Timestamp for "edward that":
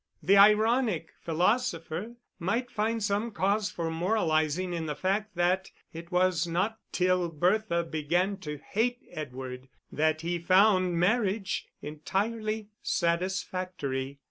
9.11-10.21